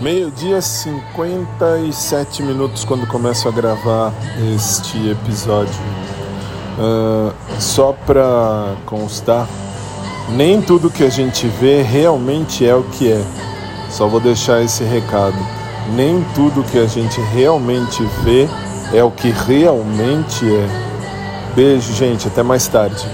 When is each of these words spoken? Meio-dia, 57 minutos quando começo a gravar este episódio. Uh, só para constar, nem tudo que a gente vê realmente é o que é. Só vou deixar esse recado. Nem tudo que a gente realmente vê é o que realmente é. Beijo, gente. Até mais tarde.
Meio-dia, 0.00 0.62
57 0.62 2.42
minutos 2.42 2.86
quando 2.86 3.06
começo 3.06 3.46
a 3.46 3.50
gravar 3.50 4.14
este 4.56 5.10
episódio. 5.10 5.74
Uh, 6.78 7.30
só 7.60 7.92
para 8.06 8.76
constar, 8.86 9.46
nem 10.30 10.62
tudo 10.62 10.88
que 10.88 11.04
a 11.04 11.10
gente 11.10 11.46
vê 11.46 11.82
realmente 11.82 12.66
é 12.66 12.74
o 12.74 12.82
que 12.82 13.12
é. 13.12 13.22
Só 13.90 14.06
vou 14.06 14.20
deixar 14.20 14.62
esse 14.62 14.84
recado. 14.84 15.36
Nem 15.94 16.24
tudo 16.34 16.64
que 16.64 16.78
a 16.78 16.86
gente 16.86 17.20
realmente 17.20 18.02
vê 18.24 18.48
é 18.94 19.04
o 19.04 19.10
que 19.10 19.28
realmente 19.28 20.46
é. 20.46 20.66
Beijo, 21.54 21.92
gente. 21.92 22.26
Até 22.26 22.42
mais 22.42 22.66
tarde. 22.66 23.06